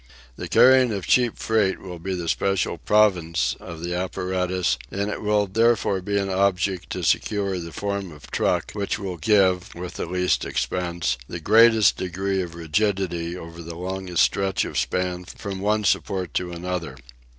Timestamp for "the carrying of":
0.35-1.05